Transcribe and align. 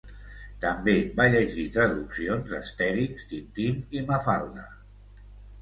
També 0.61 0.95
va 1.19 1.27
llegir 1.35 1.65
traduccions 1.75 2.49
d'Astèrix, 2.53 3.29
Tintín 3.35 3.79
i 3.99 4.03
Mafalda. 4.11 4.69